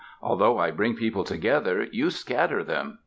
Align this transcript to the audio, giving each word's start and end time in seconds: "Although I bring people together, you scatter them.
"Although 0.19 0.57
I 0.57 0.71
bring 0.71 0.95
people 0.95 1.23
together, 1.23 1.85
you 1.91 2.09
scatter 2.09 2.63
them. 2.63 2.97